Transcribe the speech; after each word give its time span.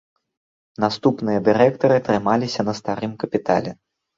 Наступныя 0.83 1.43
дырэктары 1.47 1.99
трымаліся 2.09 2.61
на 2.71 2.79
старым 2.81 3.17
капітале. 3.27 3.71